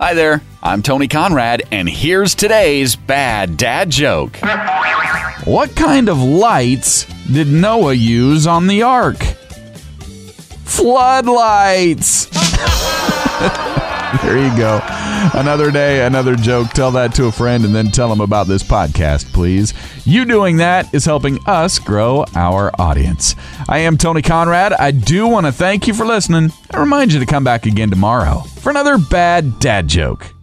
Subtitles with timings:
[0.00, 4.36] Hi there, I'm Tony Conrad, and here's today's bad dad joke.
[5.44, 9.18] What kind of lights did Noah use on the ark?
[10.64, 12.26] Floodlights.
[14.22, 14.80] there you go.
[15.34, 16.70] Another day, another joke.
[16.70, 19.74] Tell that to a friend and then tell them about this podcast, please.
[20.04, 23.34] You doing that is helping us grow our audience.
[23.68, 24.72] I am Tony Conrad.
[24.74, 27.90] I do want to thank you for listening and remind you to come back again
[27.90, 30.33] tomorrow for another bad dad joke.